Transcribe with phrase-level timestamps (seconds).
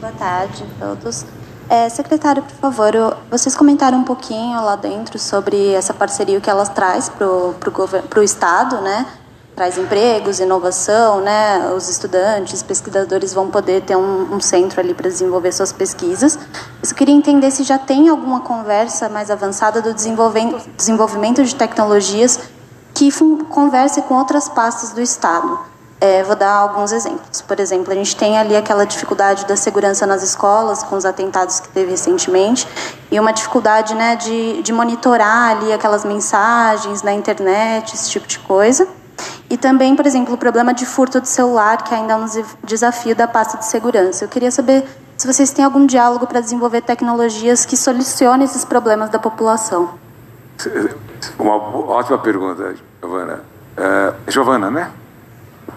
[0.00, 1.24] Boa tarde a todos.
[1.68, 6.68] É, secretário, por favor, vocês comentaram um pouquinho lá dentro sobre essa parceria que elas
[6.68, 9.06] traz para o Estado, né?
[9.56, 11.72] Traz empregos, inovação, né?
[11.76, 16.38] Os estudantes, pesquisadores vão poder ter um, um centro ali para desenvolver suas pesquisas.
[16.80, 22.38] Eu queria entender se já tem alguma conversa mais avançada do desenvolvimento de tecnologias
[22.94, 23.10] que
[23.50, 25.58] converse com outras pastas do Estado.
[26.00, 27.40] É, vou dar alguns exemplos.
[27.42, 31.58] Por exemplo, a gente tem ali aquela dificuldade da segurança nas escolas, com os atentados
[31.58, 32.68] que teve recentemente,
[33.10, 38.38] e uma dificuldade né, de, de monitorar ali aquelas mensagens na internet, esse tipo de
[38.38, 38.86] coisa.
[39.50, 42.26] E também, por exemplo, o problema de furto de celular, que ainda é um
[42.62, 44.24] desafio da pasta de segurança.
[44.24, 44.84] Eu queria saber
[45.16, 49.90] se vocês têm algum diálogo para desenvolver tecnologias que solucionem esses problemas da população.
[51.38, 53.42] Uma ótima pergunta, Giovana.
[53.76, 54.90] Uh, Giovana, né?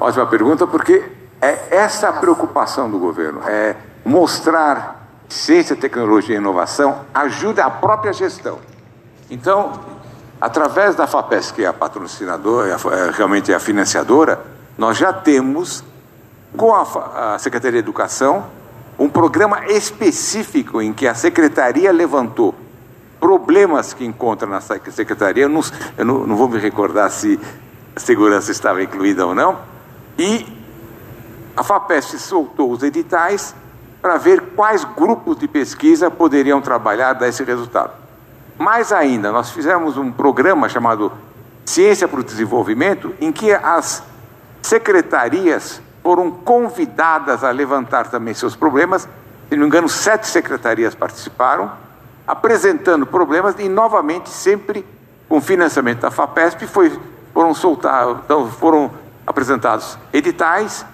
[0.01, 1.03] Ótima pergunta, porque
[1.39, 8.11] é essa a preocupação do governo, é mostrar ciência, tecnologia e inovação ajuda a própria
[8.11, 8.57] gestão.
[9.29, 9.73] Então,
[10.41, 14.41] através da FAPES, que é a patrocinadora, é realmente é a financiadora,
[14.75, 15.83] nós já temos,
[16.57, 18.47] com a, a Secretaria de Educação,
[18.97, 22.55] um programa específico em que a Secretaria levantou
[23.19, 25.61] problemas que encontra na Secretaria, eu não,
[25.95, 27.39] eu não, não vou me recordar se
[27.95, 29.69] a segurança estava incluída ou não,
[30.17, 30.45] e
[31.55, 33.53] a FAPESP soltou os editais
[34.01, 37.93] para ver quais grupos de pesquisa poderiam trabalhar desse resultado.
[38.57, 41.11] Mais ainda, nós fizemos um programa chamado
[41.65, 44.03] Ciência para o Desenvolvimento, em que as
[44.61, 49.03] secretarias foram convidadas a levantar também seus problemas.
[49.49, 51.71] Se não me engano, sete secretarias participaram,
[52.25, 54.85] apresentando problemas e, novamente, sempre
[55.29, 56.99] com financiamento da FAPESP, foi,
[57.33, 58.91] foram, soltar, então, foram
[59.31, 60.85] apresentados editais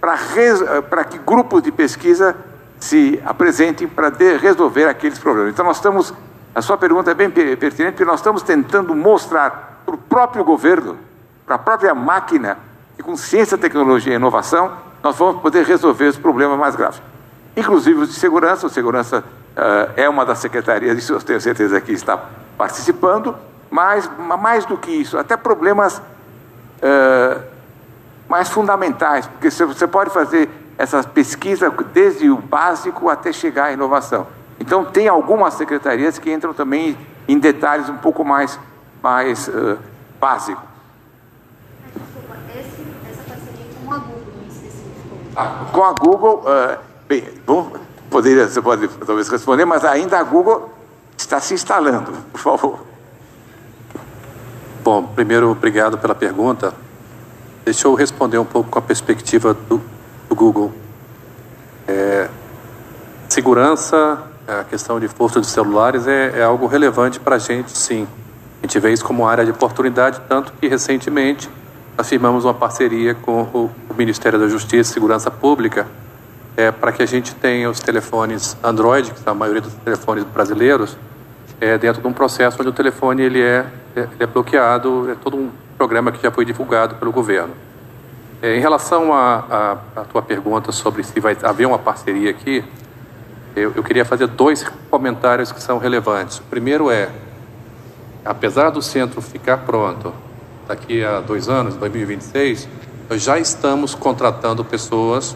[0.00, 2.36] para que grupos de pesquisa
[2.78, 5.52] se apresentem para resolver aqueles problemas.
[5.52, 6.14] Então, nós estamos,
[6.54, 10.96] a sua pergunta é bem pertinente, porque nós estamos tentando mostrar para o próprio governo,
[11.44, 12.58] para a própria máquina,
[12.96, 17.00] que com ciência, tecnologia e inovação, nós vamos poder resolver os problemas mais graves.
[17.56, 21.80] Inclusive os de segurança, o segurança uh, é uma das secretarias, isso eu tenho certeza
[21.80, 22.20] que está
[22.58, 23.34] participando,
[23.70, 27.55] mas mais do que isso, até problemas uh,
[28.28, 30.48] mais fundamentais, porque você pode fazer
[30.78, 34.26] essa pesquisa desde o básico até chegar à inovação.
[34.58, 36.96] Então, tem algumas secretarias que entram também
[37.28, 38.58] em detalhes um pouco mais,
[39.02, 39.78] mais uh,
[40.20, 40.64] básicos.
[43.84, 45.18] com a Google, em específico.
[45.36, 47.72] Ah, com a Google, uh, bem, bom,
[48.10, 50.70] poderia, você pode talvez responder, mas ainda a Google
[51.16, 52.78] está se instalando, por favor.
[54.82, 56.72] Bom, primeiro, obrigado pela pergunta.
[57.66, 59.82] Deixa eu responder um pouco com a perspectiva do,
[60.28, 60.72] do Google.
[61.88, 62.28] É,
[63.28, 68.06] segurança, a questão de furto de celulares é, é algo relevante para a gente, sim.
[68.62, 71.50] A gente vê isso como área de oportunidade, tanto que recentemente
[71.98, 75.88] afirmamos uma parceria com o, o Ministério da Justiça e Segurança Pública
[76.56, 80.22] é, para que a gente tenha os telefones Android, que são a maioria dos telefones
[80.22, 80.96] brasileiros,
[81.60, 83.66] é, dentro de um processo onde o telefone ele é,
[83.96, 87.54] ele é bloqueado, é todo um programa que já foi divulgado pelo governo.
[88.42, 92.62] É, em relação à tua pergunta sobre se vai haver uma parceria aqui,
[93.54, 96.38] eu, eu queria fazer dois comentários que são relevantes.
[96.38, 97.08] O primeiro é,
[98.22, 100.12] apesar do centro ficar pronto
[100.68, 102.68] daqui a dois anos, 2026,
[103.08, 105.34] nós já estamos contratando pessoas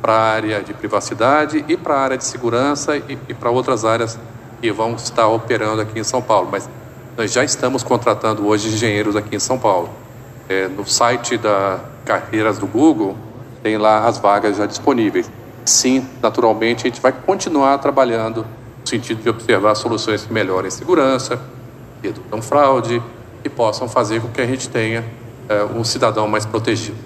[0.00, 3.84] para a área de privacidade e para a área de segurança e, e para outras
[3.84, 4.16] áreas
[4.60, 6.48] que vão estar operando aqui em São Paulo.
[6.52, 6.68] Mas
[7.18, 9.90] nós já estamos contratando hoje engenheiros aqui em São Paulo.
[10.48, 13.16] É, no site da carreiras do Google
[13.60, 15.28] tem lá as vagas já disponíveis.
[15.64, 18.46] Sim, naturalmente a gente vai continuar trabalhando
[18.80, 21.40] no sentido de observar soluções que melhorem segurança,
[22.00, 23.02] reduzam fraude
[23.44, 25.04] e possam fazer com que a gente tenha
[25.48, 26.96] é, um cidadão mais protegido.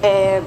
[0.00, 0.40] É,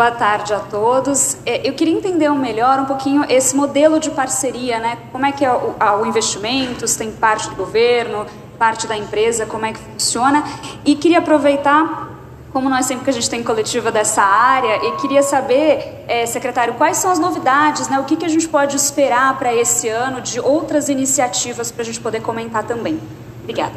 [0.00, 1.36] Boa tarde a todos.
[1.44, 4.96] É, eu queria entender melhor um pouquinho esse modelo de parceria, né?
[5.12, 8.24] Como é que é o, o investimento, se tem parte do governo,
[8.58, 10.42] parte da empresa, como é que funciona.
[10.86, 12.14] E queria aproveitar,
[12.50, 16.72] como nós sempre que a gente tem coletiva dessa área, e queria saber, é, secretário,
[16.78, 18.00] quais são as novidades, né?
[18.00, 21.84] O que, que a gente pode esperar para esse ano de outras iniciativas para a
[21.84, 22.98] gente poder comentar também.
[23.42, 23.74] Obrigada.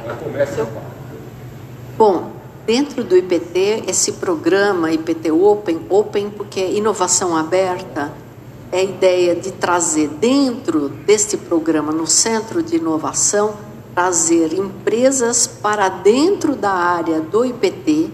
[1.98, 2.31] Bom,
[2.65, 8.13] Dentro do IPT, esse programa IPT Open, Open porque é inovação aberta,
[8.71, 13.54] é a ideia de trazer dentro deste programa, no centro de inovação,
[13.94, 18.10] trazer empresas para dentro da área do IPT,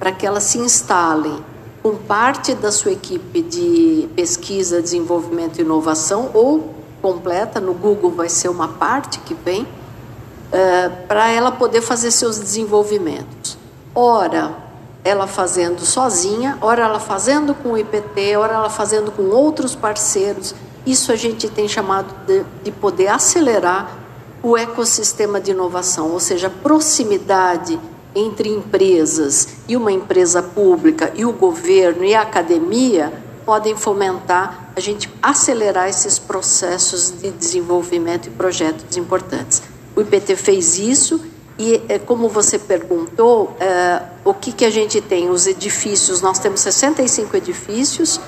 [0.00, 1.38] para que elas se instalem
[1.80, 8.28] com parte da sua equipe de pesquisa, desenvolvimento e inovação, ou completa, no Google vai
[8.28, 13.61] ser uma parte que vem, uh, para ela poder fazer seus desenvolvimentos.
[13.94, 14.56] Ora,
[15.04, 20.54] ela fazendo sozinha, ora ela fazendo com o IPT, ora ela fazendo com outros parceiros.
[20.86, 23.98] Isso a gente tem chamado de, de poder acelerar
[24.42, 27.78] o ecossistema de inovação, ou seja, proximidade
[28.14, 33.12] entre empresas e uma empresa pública e o governo e a academia
[33.44, 39.62] podem fomentar a gente acelerar esses processos de desenvolvimento e projetos importantes.
[39.94, 41.20] O IPT fez isso
[41.62, 45.30] e, é, como você perguntou, é, o que, que a gente tem?
[45.30, 48.20] Os edifícios, nós temos 65 edifícios,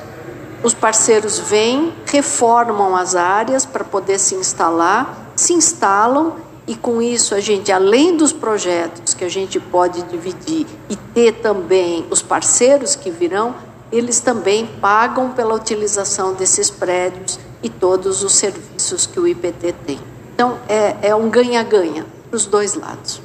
[0.63, 7.35] os parceiros vêm, reformam as áreas para poder se instalar, se instalam e com isso
[7.35, 12.95] a gente, além dos projetos que a gente pode dividir e ter também os parceiros
[12.95, 13.57] que virão,
[13.91, 20.01] eles também pagam pela utilização desses prédios e todos os serviços que o IPT tem.
[20.33, 23.24] Então é, é um ganha-ganha para os dois lados.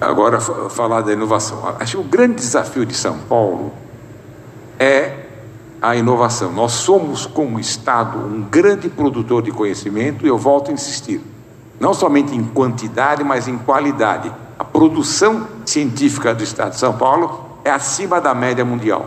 [0.00, 1.76] Agora, falar da inovação.
[1.78, 3.72] Acho que o grande desafio de São Paulo
[4.78, 5.26] é
[5.82, 6.50] a inovação.
[6.52, 11.20] Nós somos, como Estado, um grande produtor de conhecimento, e eu volto a insistir,
[11.78, 14.32] não somente em quantidade, mas em qualidade.
[14.58, 19.06] A produção científica do Estado de São Paulo é acima da média mundial.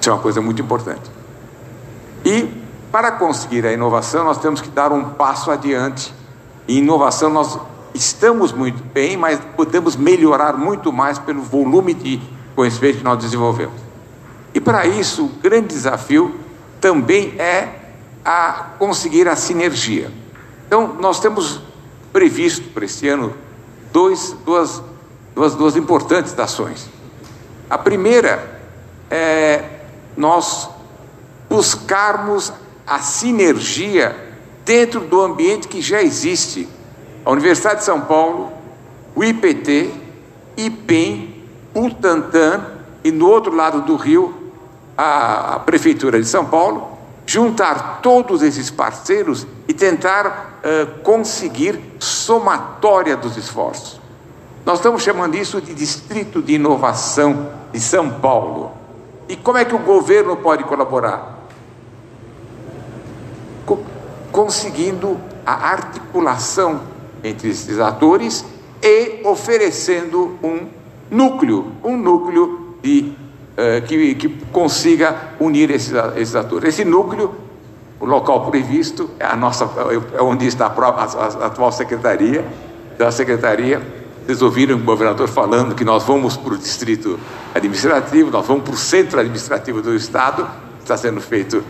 [0.00, 1.10] Isso é uma coisa muito importante.
[2.24, 6.14] E, para conseguir a inovação, nós temos que dar um passo adiante.
[6.68, 7.58] Em inovação, nós
[7.96, 12.20] estamos muito bem, mas podemos melhorar muito mais pelo volume de
[12.54, 13.80] conhecimento que nós desenvolvemos.
[14.54, 16.34] E para isso, o grande desafio
[16.80, 17.68] também é
[18.24, 20.10] a conseguir a sinergia.
[20.66, 21.60] Então, nós temos
[22.12, 23.34] previsto para este ano
[23.92, 24.82] dois, duas,
[25.34, 26.88] duas, duas importantes ações.
[27.68, 28.60] A primeira
[29.10, 29.64] é
[30.16, 30.68] nós
[31.48, 32.52] buscarmos
[32.86, 34.16] a sinergia
[34.64, 36.68] dentro do ambiente que já existe.
[37.26, 38.52] A Universidade de São Paulo,
[39.12, 39.90] o IPT,
[40.56, 41.34] IPEM,
[41.74, 42.64] Butantan
[43.02, 44.32] e no outro lado do rio,
[44.96, 46.96] a, Prefeitura de São Paulo,
[47.26, 54.00] juntar todos esses parceiros e tentar uh, conseguir somatória dos esforços.
[54.64, 58.70] Nós estamos chamando isso de Distrito de Inovação de São Paulo.
[59.28, 61.40] E como é que o governo pode colaborar?
[63.66, 63.80] Co
[64.30, 66.94] conseguindo a articulação
[67.26, 68.44] entre esses atores
[68.80, 70.68] e oferecendo um
[71.10, 73.12] núcleo, um núcleo de
[73.56, 76.68] eh, que, que, consiga unir esses, esses atores.
[76.68, 77.34] Esse núcleo,
[77.98, 79.68] o local previsto, é, a nossa,
[80.16, 82.44] é onde está a, a, a atual secretaria,
[82.96, 83.82] da secretaria.
[84.24, 87.18] Vocês ouviram o governador falando que nós vamos para o distrito
[87.54, 90.48] administrativo, nós vamos para o centro administrativo do Estado,
[90.80, 91.62] está sendo feito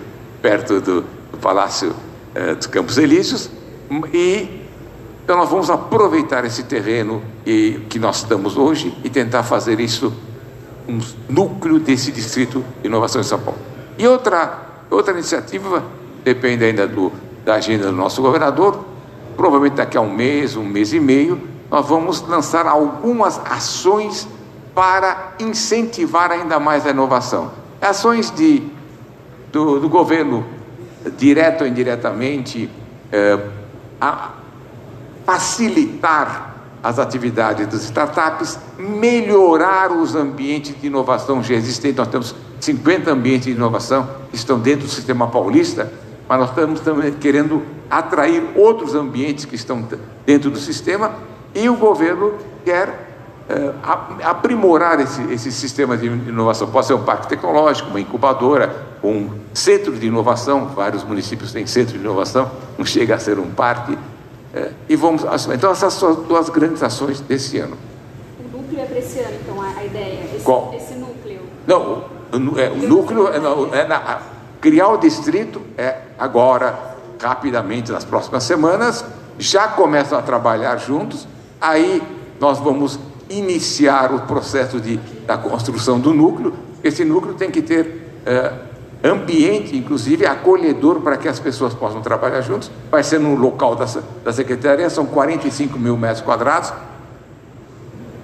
[0.43, 1.95] perto do, do Palácio
[2.35, 3.51] eh, dos Campos Elíseos,
[4.13, 4.66] e
[5.27, 10.13] então nós vamos aproveitar esse terreno e, que nós estamos hoje e tentar fazer isso
[10.89, 13.59] um núcleo desse distrito de inovação em São Paulo.
[13.99, 14.57] E outra,
[14.89, 15.83] outra iniciativa,
[16.23, 17.11] depende ainda do,
[17.45, 18.85] da agenda do nosso governador,
[19.37, 24.29] provavelmente daqui a um mês, um mês e meio, nós vamos lançar algumas ações
[24.77, 27.51] para incentivar ainda mais a inovação.
[27.83, 28.63] Ações de,
[29.51, 30.47] do, do governo,
[31.19, 32.71] direto ou indiretamente,
[33.11, 33.41] é,
[34.01, 34.36] a
[35.27, 41.99] facilitar as atividades das startups, melhorar os ambientes de inovação já existentes.
[41.99, 45.93] Nós temos 50 ambientes de inovação que estão dentro do sistema paulista,
[46.29, 49.85] mas nós estamos também querendo atrair outros ambientes que estão
[50.25, 51.13] dentro do sistema
[51.53, 53.07] e o governo quer
[53.49, 53.73] eh,
[54.23, 56.69] aprimorar esse, esse sistema de inovação.
[56.69, 60.67] Pode ser um parque tecnológico, uma incubadora, um centro de inovação.
[60.67, 63.97] Vários municípios têm centro de inovação, não chega a ser um parque
[64.57, 65.23] é, e vamos.
[65.53, 67.77] Então, essas são as duas grandes ações desse ano.
[68.41, 70.25] O núcleo é para esse ano, então, a, a ideia?
[70.35, 70.73] Esse, Qual?
[70.75, 71.41] esse núcleo?
[71.67, 74.23] Não, o, é, o núcleo é, não, é na,
[74.59, 79.05] criar o distrito é agora, rapidamente, nas próximas semanas,
[79.39, 81.29] já começam a trabalhar juntos,
[81.61, 82.03] aí
[82.41, 82.99] nós vamos
[83.29, 84.97] iniciar o processo de,
[85.27, 86.55] da construção do núcleo.
[86.83, 88.23] Esse núcleo tem que ter.
[89.07, 92.71] Ambiente, inclusive acolhedor para que as pessoas possam trabalhar juntos.
[92.91, 93.87] Vai ser no local da,
[94.25, 96.73] da secretaria, são 45 mil metros quadrados.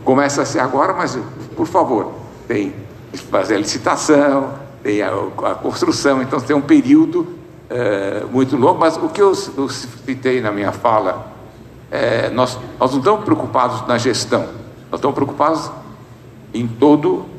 [0.05, 1.17] Começa-se agora, mas
[1.55, 2.13] por favor,
[2.49, 2.75] tem
[3.13, 7.29] que fazer a licitação, tem a, a construção, então tem um período
[7.71, 8.81] é, muito longo.
[8.81, 11.33] Mas o que eu, eu citei na minha fala,
[11.91, 14.47] é, nós, nós não estamos preocupados na gestão,
[14.91, 15.71] nós estamos preocupados
[16.53, 17.32] em todo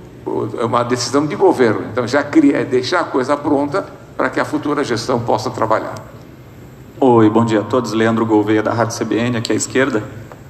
[0.60, 1.88] é uma decisão de governo.
[1.92, 5.96] Então, já cria, é deixar a coisa pronta para que a futura gestão possa trabalhar.
[7.00, 7.92] Oi, bom dia a todos.
[7.94, 10.04] Leandro Gouveia, da Rádio CBN, aqui à esquerda.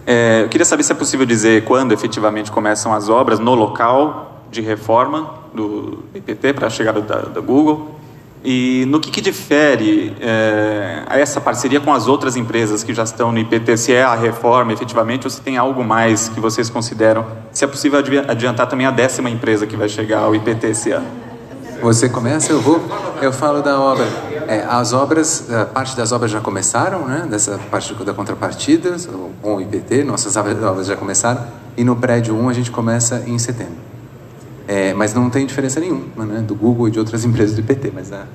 [0.06, 4.44] É, eu queria saber se é possível dizer quando efetivamente começam as obras no local
[4.52, 8.03] de reforma do IPT para a chegada da, da Google
[8.44, 13.32] e no que, que difere é, essa parceria com as outras empresas que já estão
[13.32, 17.26] no IPT, se é a reforma efetivamente ou se tem algo mais que vocês consideram,
[17.54, 21.08] se é possível adiantar também a décima empresa que vai chegar ao IPT esse ano.
[21.82, 22.82] Você começa, eu vou,
[23.22, 24.06] eu falo da obra.
[24.48, 27.28] É, as obras, parte das obras já começaram, né?
[27.30, 28.96] Dessa parte da contrapartida,
[29.42, 31.46] com o IPT, nossas obras já começaram,
[31.76, 33.93] e no prédio 1 a gente começa em setembro.
[34.68, 37.92] É, mas não tem diferença nenhuma né, do Google e de outras empresas do IPT,
[37.94, 38.26] mas é...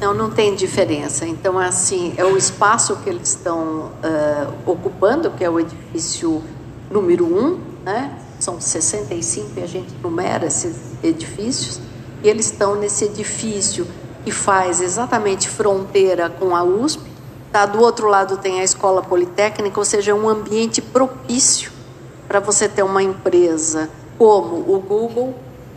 [0.00, 1.24] Não, não tem diferença.
[1.24, 6.42] Então, assim, é o espaço que eles estão uh, ocupando, que é o edifício
[6.90, 8.18] número 1, um, né?
[8.40, 10.74] São 65 e a gente numera esses
[11.04, 11.80] edifícios.
[12.20, 13.86] E eles estão nesse edifício
[14.24, 17.02] que faz exatamente fronteira com a USP.
[17.52, 17.64] Tá?
[17.64, 21.70] Do outro lado tem a Escola Politécnica, ou seja, é um ambiente propício
[22.26, 23.88] para você ter uma empresa
[24.22, 25.34] como o Google,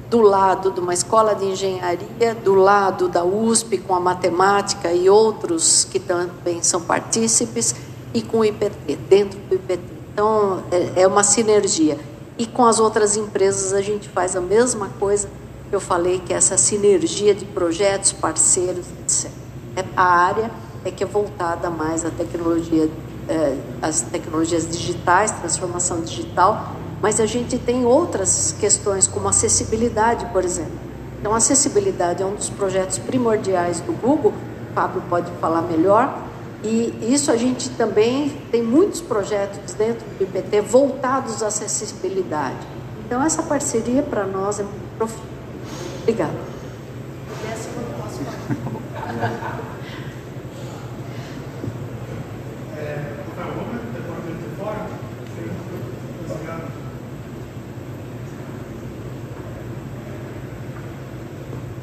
[0.07, 5.09] do lado de uma escola de engenharia, do lado da USP com a matemática e
[5.09, 7.73] outros que também são partícipes,
[8.13, 9.81] e com o IPT, dentro do IPT.
[10.13, 11.97] Então, é, é uma sinergia.
[12.37, 15.27] E com as outras empresas a gente faz a mesma coisa
[15.67, 19.31] que eu falei, que é essa sinergia de projetos, parceiros, etc.
[19.75, 20.51] É, a área
[20.85, 22.91] é que é voltada mais à tecnologia,
[23.27, 26.75] é, às tecnologias digitais, transformação digital,
[27.05, 30.74] mas a gente tem outras questões, como acessibilidade, por exemplo.
[31.19, 34.33] Então, acessibilidade é um dos projetos primordiais do Google,
[34.71, 36.17] o Fábio pode falar melhor,
[36.63, 42.65] e isso a gente também tem muitos projetos dentro do IPT voltados à acessibilidade.
[43.05, 45.29] Então, essa parceria para nós é muito profunda.
[46.01, 46.33] Obrigada.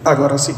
[0.05, 0.57] Agora sim.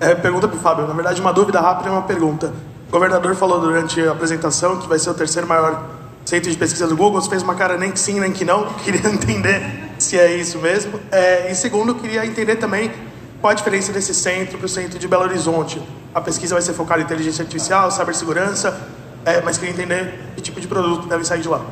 [0.00, 0.86] É, pergunta para o Fábio.
[0.86, 2.52] Na verdade, uma dúvida rápida e uma pergunta.
[2.88, 5.82] O governador falou durante a apresentação que vai ser o terceiro maior
[6.24, 7.20] centro de pesquisa do Google.
[7.20, 8.66] Você fez uma cara nem que sim, nem que não.
[8.84, 9.62] Queria entender
[9.98, 11.00] se é isso mesmo.
[11.10, 12.92] É, e segundo, queria entender também
[13.40, 15.80] qual a diferença desse centro para o centro de Belo Horizonte.
[16.14, 18.78] A pesquisa vai ser focada em inteligência artificial, cibersegurança,
[19.24, 21.64] é, mas queria entender que tipo de produto deve sair de lá.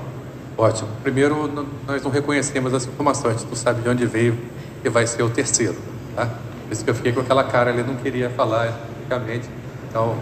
[0.57, 0.89] Ótimo.
[1.03, 3.31] Primeiro, nós não reconhecemos essa informação.
[3.31, 4.39] A gente não sabe de onde veio
[4.85, 5.77] e vai ser o terceiro.
[6.15, 6.29] Tá?
[6.65, 9.49] Por isso que eu fiquei com aquela cara ali, não queria falar especificamente.
[9.89, 10.17] Então,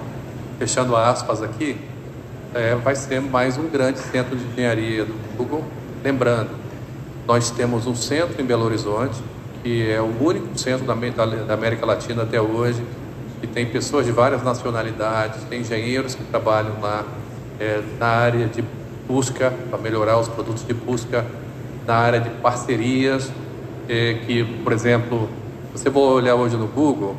[0.58, 1.76] fechando aspas aqui,
[2.54, 5.64] é, vai ser mais um grande centro de engenharia do Google.
[6.04, 6.50] Lembrando,
[7.26, 9.16] nós temos um centro em Belo Horizonte,
[9.62, 12.82] que é o único centro da, da América Latina até hoje,
[13.40, 17.04] que tem pessoas de várias nacionalidades, tem engenheiros que trabalham lá
[17.58, 18.62] é, na área de
[19.06, 21.24] busca, para melhorar os produtos de busca,
[21.86, 23.30] na área de parcerias,
[23.88, 25.28] é, que, por exemplo,
[25.72, 27.16] você for olhar hoje no Google,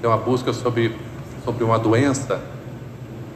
[0.00, 0.94] tem uma busca sobre,
[1.42, 2.38] sobre uma doença.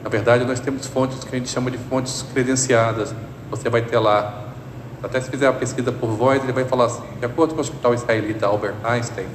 [0.03, 3.15] Na verdade, nós temos fontes que a gente chama de fontes credenciadas.
[3.49, 4.53] Você vai ter lá,
[5.01, 7.61] até se fizer a pesquisa por voz, ele vai falar assim, de acordo com o
[7.61, 9.25] Hospital Israelita Albert Einstein,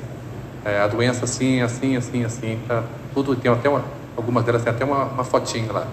[0.64, 3.82] é, a doença assim, assim, assim, assim, tá, tudo tem até uma,
[4.16, 5.86] algumas delas tem até uma, uma fotinha lá.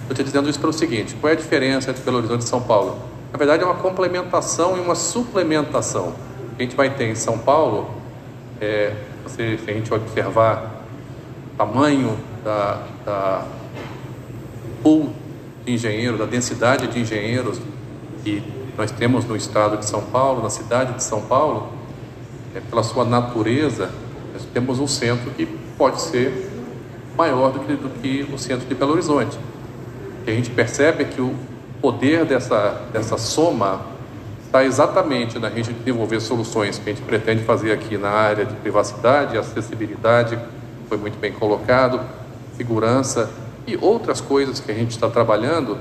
[0.00, 2.60] Estou te dizendo isso pelo seguinte: qual é a diferença entre Belo Horizonte e São
[2.60, 2.98] Paulo?
[3.32, 6.14] Na verdade, é uma complementação e uma suplementação.
[6.58, 7.95] A gente vai ter em São Paulo
[8.60, 10.82] é, você, se a gente observar
[11.52, 13.46] o tamanho da, da
[14.82, 15.10] pool
[15.64, 17.60] de engenheiros, da densidade de engenheiros
[18.22, 18.42] que
[18.76, 21.72] nós temos no estado de São Paulo, na cidade de São Paulo,
[22.54, 23.90] é, pela sua natureza,
[24.32, 25.46] nós temos um centro que
[25.76, 26.50] pode ser
[27.16, 29.38] maior do que, do que o centro de Belo Horizonte.
[30.24, 31.34] Que a gente percebe é que o
[31.80, 33.95] poder dessa, dessa soma
[34.56, 38.54] está exatamente na gente desenvolver soluções que a gente pretende fazer aqui na área de
[38.56, 40.38] privacidade, acessibilidade,
[40.88, 42.00] foi muito bem colocado,
[42.56, 43.28] segurança
[43.66, 45.76] e outras coisas que a gente está trabalhando,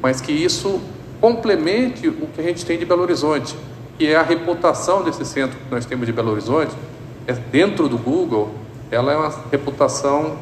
[0.00, 0.80] mas que isso
[1.20, 3.56] complemente o que a gente tem de Belo Horizonte,
[3.98, 6.72] que é a reputação desse centro que nós temos de Belo Horizonte,
[7.26, 8.54] é dentro do Google,
[8.92, 10.38] ela é uma reputação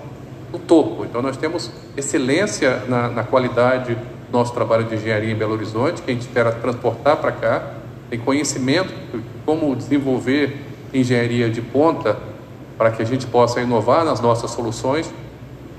[0.52, 1.07] no topo.
[1.07, 3.97] Então nós temos excelência na, na qualidade
[4.33, 7.75] nosso trabalho de engenharia em Belo Horizonte, que a gente espera transportar para cá,
[8.09, 10.57] tem conhecimento de como desenvolver
[10.93, 12.19] engenharia de ponta
[12.79, 15.12] para que a gente possa inovar nas nossas soluções.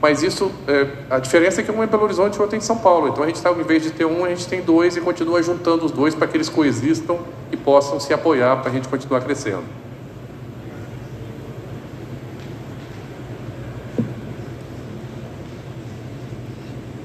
[0.02, 2.60] Mas isso, é, a diferença é que um é em Belo Horizonte e outro é
[2.60, 3.08] em São Paulo.
[3.08, 5.42] Então a gente está, em vez de ter um, a gente tem dois e continua
[5.42, 7.20] juntando os dois para que eles coexistam
[7.50, 9.64] que possam se apoiar para a gente continuar crescendo.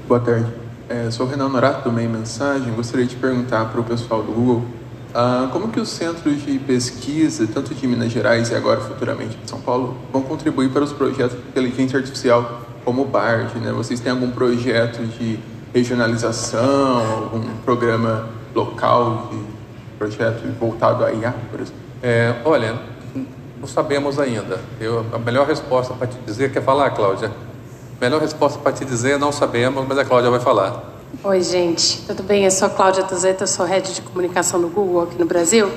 [0.07, 0.58] Boa tarde.
[0.89, 2.73] É, sou Renan Norato do Meio Mensagem.
[2.73, 4.63] Gostaria de perguntar para o pessoal do Google
[5.13, 9.47] ah, como que os centros de pesquisa, tanto de Minas Gerais e agora futuramente de
[9.47, 13.59] São Paulo, vão contribuir para os projetos de inteligência artificial como o BARD?
[13.59, 13.71] Né?
[13.71, 15.37] Vocês têm algum projeto de
[15.71, 19.39] regionalização, algum programa local de
[19.99, 21.79] projeto voltado à IA, por exemplo?
[22.01, 22.79] É, olha,
[23.59, 24.59] não sabemos ainda.
[24.81, 27.29] Eu, a melhor resposta para te dizer, quer falar, Cláudia?
[27.99, 30.83] Melhor resposta para te dizer, não sabemos, mas a Cláudia vai falar.
[31.21, 32.45] Oi, gente, tudo bem?
[32.45, 35.69] Eu sou a Cláudia Tuzeta, sou head de comunicação do Google aqui no Brasil.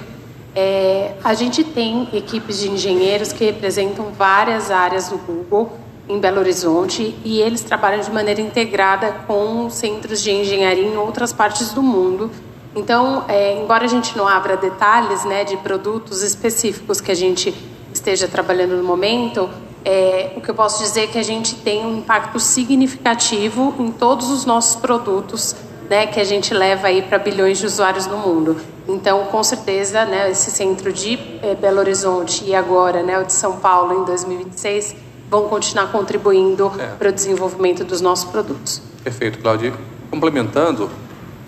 [0.55, 5.73] É, a gente tem equipes de engenheiros que representam várias áreas do Google
[6.09, 11.33] em Belo Horizonte e eles trabalham de maneira integrada com centros de engenharia em outras
[11.33, 12.31] partes do mundo.
[12.76, 17.52] Então, é, embora a gente não abra detalhes né, de produtos específicos que a gente
[17.93, 19.50] esteja trabalhando no momento,
[19.85, 23.91] é, o que eu posso dizer é que a gente tem um impacto significativo em
[23.91, 25.57] todos os nossos produtos,
[25.91, 28.57] né, que a gente leva aí para bilhões de usuários no mundo.
[28.89, 33.33] Então, com certeza, né, esse centro de é, Belo Horizonte e agora, né, o de
[33.33, 34.97] São Paulo em 2026,
[35.31, 36.87] vão continuar contribuindo é.
[36.99, 38.83] para o desenvolvimento dos nossos produtos.
[39.03, 39.75] Perfeito, Claudio.
[40.11, 40.91] Complementando,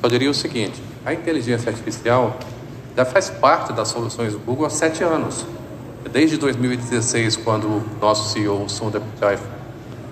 [0.00, 2.36] só diria o seguinte: a inteligência artificial
[2.96, 5.44] já faz parte das soluções do Google há sete anos
[6.10, 9.38] desde 2016, quando o nosso CEO, Sundar Pichai,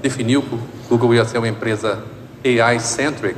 [0.00, 2.02] definiu que o Google ia ser uma empresa
[2.44, 3.36] AI-centric,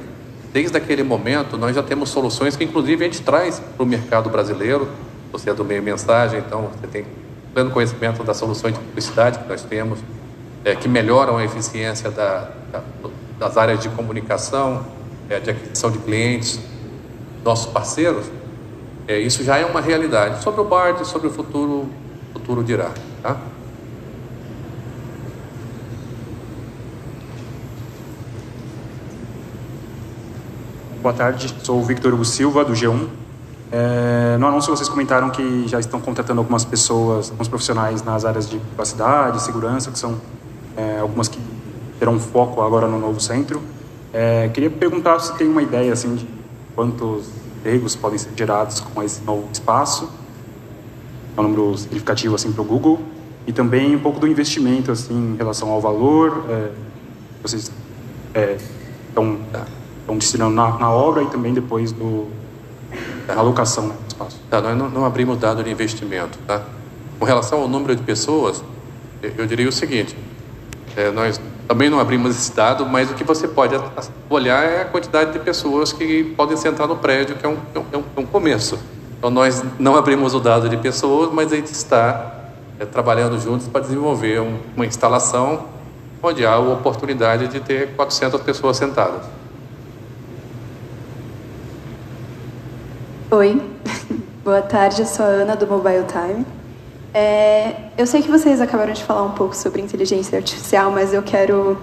[0.53, 4.31] desde aquele momento nós já temos soluções que inclusive a gente traz para o mercado
[4.31, 4.89] brasileiro.
[5.33, 7.05] Você é do meio mensagem, então você tem
[7.53, 9.99] pleno conhecimento das soluções de publicidade que nós temos,
[10.65, 12.83] é, que melhoram a eficiência da, da,
[13.39, 14.87] das áreas de comunicação,
[15.29, 16.61] é, de aquisição de clientes,
[17.45, 18.27] nossos parceiros.
[19.07, 20.43] É, isso já é uma realidade.
[20.43, 21.89] Sobre o BARD, sobre o futuro,
[22.45, 22.91] futuro dirá.
[23.23, 23.39] Tá?
[31.01, 33.09] Boa tarde, sou o Victor Hugo Silva, do G1.
[33.73, 38.49] É, no anúncio vocês comentaram que já estão contratando algumas pessoas, alguns profissionais nas áreas
[38.49, 40.21] de privacidade, segurança, que são
[40.77, 41.39] é, algumas que
[41.99, 43.61] terão foco agora no novo centro.
[44.13, 46.29] É, queria perguntar se tem uma ideia assim de
[46.75, 47.27] quantos
[47.59, 50.24] empregos podem ser gerados com esse novo espaço
[51.37, 53.01] é um número significativo assim para o Google
[53.47, 56.71] e também um pouco do investimento assim em relação ao valor é,
[57.43, 57.71] vocês
[58.33, 58.57] é,
[59.09, 59.39] estão,
[60.01, 62.29] estão destinando na, na, obra e também depois do
[63.27, 64.41] da alocação né, do espaço.
[64.51, 66.63] Tá, nós não, não, abrimos dado de investimento, tá?
[67.19, 68.63] Com relação ao número de pessoas,
[69.23, 70.17] eu diria o seguinte:
[70.97, 73.75] é, nós também não abrimos esse dado, mas o que você pode
[74.29, 77.97] olhar é a quantidade de pessoas que podem sentar no prédio, que é um, é
[77.99, 78.79] um, é um começo.
[79.25, 83.67] Então, nós não abrimos o dado de pessoas, mas a gente está é, trabalhando juntos
[83.67, 85.65] para desenvolver um, uma instalação
[86.23, 89.23] onde há a oportunidade de ter 400 pessoas sentadas.
[93.31, 93.63] Oi,
[94.45, 96.45] boa tarde, eu sou a Ana do Mobile Time.
[97.15, 101.23] É, eu sei que vocês acabaram de falar um pouco sobre inteligência artificial, mas eu
[101.23, 101.79] quero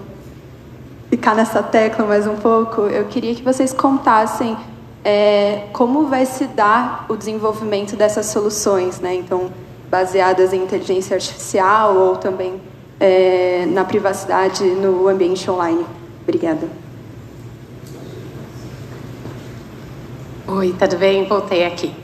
[1.10, 2.82] ficar nessa tecla mais um pouco.
[2.82, 4.56] Eu queria que vocês contassem
[5.04, 9.14] é, como vai se dar o desenvolvimento dessas soluções, né?
[9.14, 9.50] Então,
[9.90, 12.60] baseadas em inteligência artificial ou também
[12.98, 15.84] é, na privacidade no ambiente online.
[16.22, 16.68] Obrigada.
[20.46, 21.24] Oi, tudo bem?
[21.26, 21.94] Voltei aqui.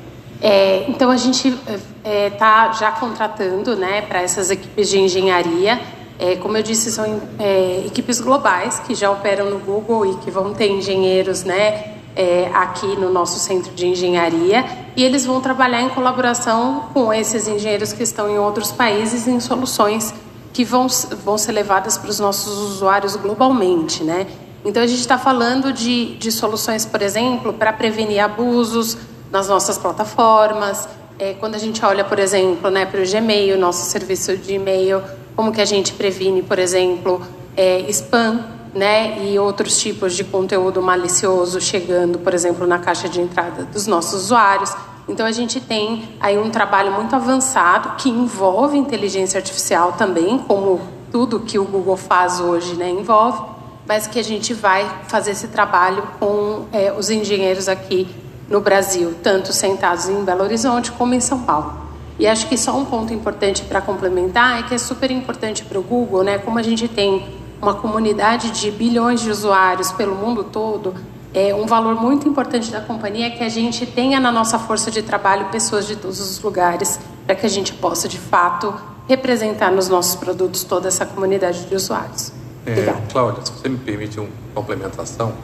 [0.40, 5.80] É, então a gente está é, tá já contratando, né, para essas equipes de engenharia.
[6.18, 10.30] É, como eu disse, são é, equipes globais que já operam no Google e que
[10.30, 14.64] vão ter engenheiros, né, é, aqui no nosso centro de engenharia
[14.96, 19.38] e eles vão trabalhar em colaboração com esses engenheiros que estão em outros países em
[19.38, 20.12] soluções
[20.52, 20.88] que vão,
[21.24, 24.26] vão ser levadas para os nossos usuários globalmente, né?
[24.64, 28.98] Então a gente está falando de, de soluções, por exemplo, para prevenir abusos
[29.31, 30.88] nas nossas plataformas.
[31.20, 35.00] É, quando a gente olha, por exemplo, né, para o Gmail, nosso serviço de e-mail,
[35.37, 37.22] como que a gente previne, por exemplo,
[37.57, 43.20] é, spam né, e outros tipos de conteúdo malicioso chegando, por exemplo, na caixa de
[43.20, 44.72] entrada dos nossos usuários.
[45.09, 50.81] Então a gente tem aí um trabalho muito avançado que envolve inteligência artificial também, como
[51.11, 53.42] tudo que o Google faz hoje, né, envolve,
[53.87, 58.07] mas que a gente vai fazer esse trabalho com é, os engenheiros aqui
[58.48, 61.88] no Brasil, tanto sentados em Belo Horizonte como em São Paulo.
[62.18, 65.78] E acho que só um ponto importante para complementar é que é super importante para
[65.78, 70.44] o Google, né, como a gente tem uma comunidade de bilhões de usuários pelo mundo
[70.44, 70.94] todo,
[71.35, 74.90] É, um valor muito importante da companhia é que a gente tenha na nossa força
[74.90, 78.75] de trabalho pessoas de todos os lugares, para que a gente possa, de fato,
[79.07, 82.33] representar nos nossos produtos toda essa comunidade de usuários.
[82.64, 85.35] É, Cláudia, se você me permite uma complementação,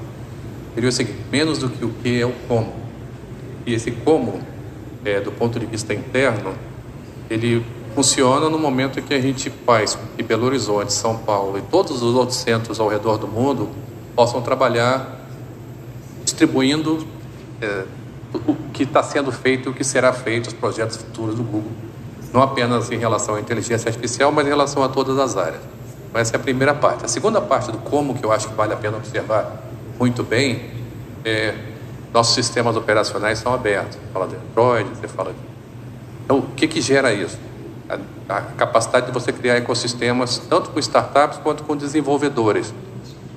[0.75, 2.73] seria o seguinte: menos do que o que é o como.
[3.67, 4.41] E esse como,
[5.05, 6.55] é, do ponto de vista interno,
[7.29, 11.63] ele funciona no momento em que a gente faz que Belo Horizonte, São Paulo e
[11.63, 13.69] todos os outros centros ao redor do mundo
[14.15, 15.27] possam trabalhar
[16.25, 17.07] distribuindo
[17.61, 17.85] é,
[18.35, 21.71] o que está sendo feito e o que será feito, os projetos futuros do Google,
[22.33, 25.63] não apenas em relação à inteligência artificial, mas em relação a todas as áreas.
[26.09, 27.05] Então, essa é a primeira parte.
[27.05, 29.63] A segunda parte do como, que eu acho que vale a pena observar
[29.99, 30.71] muito bem,
[31.25, 31.55] é
[32.13, 33.97] nossos sistemas operacionais são abertos.
[33.97, 35.39] Você fala de Android, você fala de...
[36.25, 37.39] Então, o que, que gera isso?
[38.29, 42.73] A, capacidade de você criar ecossistemas, tanto com startups quanto com desenvolvedores.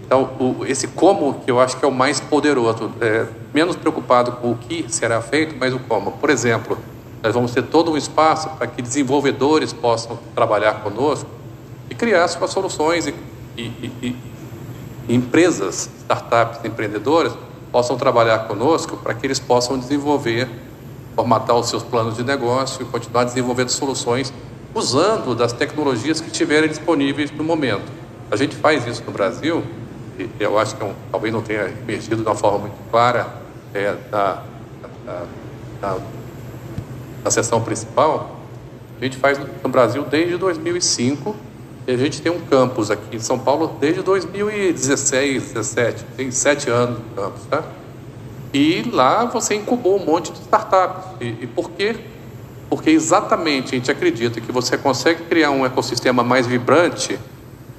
[0.06, 4.34] Então, o, esse como que eu acho que é o mais poderoso, é, menos preocupado
[4.34, 6.14] com o que será feito, mas o como.
[6.14, 6.78] Por exemplo,
[7.22, 11.30] nós vamos ter todo um espaço para que desenvolvedores possam trabalhar conosco
[11.90, 13.14] e criar suas soluções e,
[13.58, 13.62] e,
[14.02, 14.16] e,
[15.10, 17.34] e empresas, startups, empreendedoras
[17.72, 20.48] possam trabalhar conosco para que eles possam desenvolver,
[21.16, 24.34] formatar os seus planos de negócio e continuar desenvolvendo soluções
[24.78, 27.92] usando das tecnologias que estiverem disponíveis no momento.
[28.30, 29.64] A gente faz isso no Brasil,
[30.20, 33.28] e eu acho que é talvez não tenha emergido de uma forma muito clara
[33.74, 34.44] é, da
[37.30, 38.38] sessão principal,
[39.00, 41.36] a gente faz no Brasil desde 2005
[41.86, 46.70] e a gente tem um campus aqui em São Paulo desde 2016, 17, tem sete
[46.70, 47.64] anos de campus, tá?
[48.54, 51.06] E lá você incubou um monte de startups.
[51.22, 51.96] E, e por quê?
[52.70, 57.18] Porque exatamente a gente acredita que você consegue criar um ecossistema mais vibrante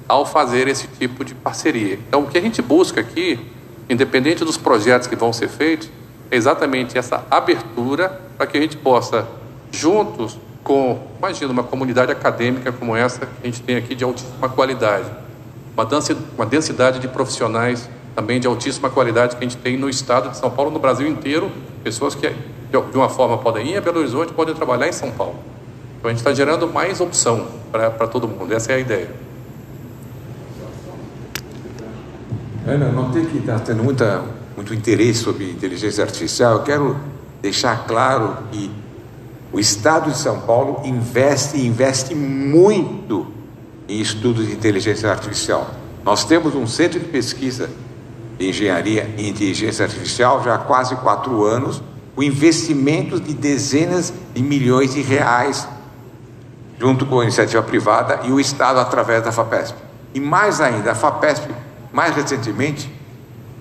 [0.07, 1.99] ao fazer esse tipo de parceria.
[2.07, 3.39] Então, o que a gente busca aqui,
[3.87, 5.89] independente dos projetos que vão ser feitos,
[6.31, 9.27] é exatamente essa abertura para que a gente possa,
[9.71, 14.49] juntos, com, imagina, uma comunidade acadêmica como essa que a gente tem aqui de altíssima
[14.49, 15.09] qualidade,
[16.35, 17.89] uma, densidade de profissionais
[18.19, 21.07] também de altíssima qualidade que a gente tem no estado de São Paulo, no Brasil
[21.07, 21.49] inteiro,
[21.81, 25.35] pessoas que de uma forma podem ir a Belo Horizonte, podem trabalhar em São Paulo.
[25.97, 29.09] Então a gente está gerando mais opção para todo mundo, essa é a ideia.
[32.67, 34.21] Ana, notei que está tendo muita,
[34.53, 36.57] muito interesse sobre inteligência artificial.
[36.57, 36.97] Eu quero
[37.41, 38.69] deixar claro que
[39.53, 43.27] o Estado de São Paulo investe investe muito
[43.87, 45.71] em estudos de inteligência artificial.
[46.03, 47.69] Nós temos um centro de pesquisa
[48.39, 51.81] engenharia e inteligência artificial já há quase quatro anos,
[52.15, 55.67] com investimentos de dezenas de milhões de reais,
[56.79, 59.77] junto com a iniciativa privada e o Estado através da FAPESP.
[60.13, 61.49] E mais ainda, a FAPESP,
[61.91, 62.89] mais recentemente,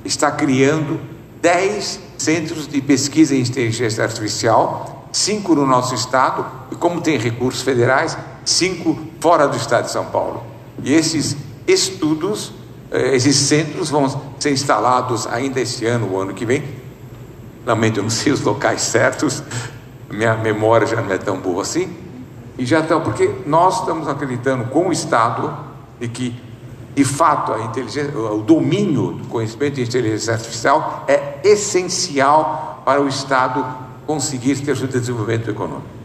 [0.05, 1.01] está criando
[1.43, 7.63] 10 centros de pesquisa em inteligência artificial cinco no nosso estado, e como tem recursos
[7.63, 10.43] federais, cinco fora do estado de São Paulo.
[10.83, 11.37] E esses
[11.67, 12.53] estudos,
[12.91, 16.65] esses centros vão ser instalados ainda este ano, o ano que vem.
[17.67, 19.43] Lamento, eu não sei os locais certos,
[20.11, 21.95] minha memória já não é tão boa assim.
[22.57, 25.55] E já estão, porque nós estamos acreditando com o Estado
[26.01, 26.35] de que,
[26.95, 33.07] de fato, a inteligência, o domínio do conhecimento de inteligência artificial é essencial para o
[33.07, 33.65] Estado
[34.07, 35.98] conseguir ter seu desenvolvimento econômico.